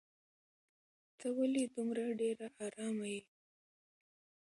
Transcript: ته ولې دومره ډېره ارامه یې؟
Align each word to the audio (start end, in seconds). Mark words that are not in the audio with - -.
ته 1.19 1.27
ولې 1.37 1.63
دومره 1.75 2.03
ډېره 2.21 2.47
ارامه 2.65 3.07
یې؟ 3.13 3.21